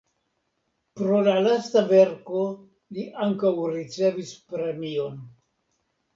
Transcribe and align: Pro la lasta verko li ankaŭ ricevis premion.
Pro 0.99 1.19
la 1.27 1.35
lasta 1.47 1.83
verko 1.91 2.41
li 2.99 3.05
ankaŭ 3.27 3.53
ricevis 3.75 4.35
premion. 4.57 5.23